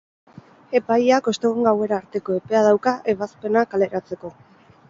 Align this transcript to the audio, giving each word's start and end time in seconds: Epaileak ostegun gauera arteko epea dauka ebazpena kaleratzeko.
Epaileak 0.79 1.29
ostegun 1.33 1.69
gauera 1.69 1.97
arteko 2.03 2.39
epea 2.39 2.65
dauka 2.69 2.97
ebazpena 3.15 3.67
kaleratzeko. 3.75 4.35